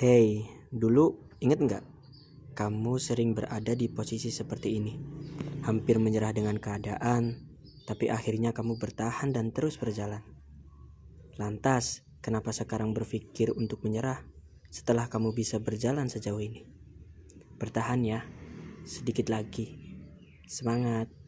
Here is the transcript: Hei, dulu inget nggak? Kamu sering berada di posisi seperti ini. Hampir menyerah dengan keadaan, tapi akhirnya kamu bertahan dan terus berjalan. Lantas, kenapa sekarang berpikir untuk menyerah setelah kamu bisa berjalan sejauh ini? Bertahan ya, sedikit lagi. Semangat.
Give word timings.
Hei, 0.00 0.48
dulu 0.72 1.28
inget 1.44 1.60
nggak? 1.60 1.84
Kamu 2.56 2.96
sering 2.96 3.36
berada 3.36 3.76
di 3.76 3.84
posisi 3.92 4.32
seperti 4.32 4.80
ini. 4.80 4.96
Hampir 5.68 6.00
menyerah 6.00 6.32
dengan 6.32 6.56
keadaan, 6.56 7.36
tapi 7.84 8.08
akhirnya 8.08 8.56
kamu 8.56 8.80
bertahan 8.80 9.28
dan 9.36 9.52
terus 9.52 9.76
berjalan. 9.76 10.24
Lantas, 11.36 12.00
kenapa 12.24 12.48
sekarang 12.48 12.96
berpikir 12.96 13.52
untuk 13.52 13.84
menyerah 13.84 14.24
setelah 14.72 15.12
kamu 15.12 15.36
bisa 15.36 15.60
berjalan 15.60 16.08
sejauh 16.08 16.40
ini? 16.40 16.64
Bertahan 17.60 18.00
ya, 18.00 18.24
sedikit 18.88 19.28
lagi. 19.28 20.00
Semangat. 20.48 21.19